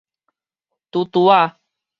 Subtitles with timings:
[0.89, 1.59] 拄拄仔